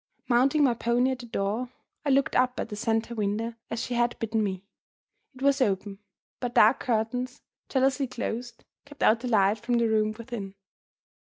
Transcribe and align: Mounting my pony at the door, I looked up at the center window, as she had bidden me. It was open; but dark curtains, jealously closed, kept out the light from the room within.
Mounting 0.27 0.63
my 0.63 0.73
pony 0.73 1.11
at 1.11 1.19
the 1.19 1.27
door, 1.27 1.69
I 2.03 2.09
looked 2.09 2.35
up 2.35 2.59
at 2.59 2.69
the 2.69 2.75
center 2.75 3.13
window, 3.13 3.53
as 3.69 3.79
she 3.83 3.93
had 3.93 4.17
bidden 4.17 4.43
me. 4.43 4.65
It 5.35 5.43
was 5.43 5.61
open; 5.61 5.99
but 6.39 6.55
dark 6.55 6.79
curtains, 6.79 7.43
jealously 7.69 8.07
closed, 8.07 8.63
kept 8.83 9.03
out 9.03 9.19
the 9.19 9.27
light 9.27 9.59
from 9.59 9.75
the 9.75 9.87
room 9.87 10.13
within. 10.17 10.55